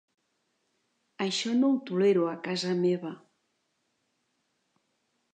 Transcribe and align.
Això 1.25 1.51
no 1.57 1.67
ho 1.73 1.75
tolero 1.89 2.23
a 2.29 2.33
casa 2.47 2.71
meva. 2.79 3.11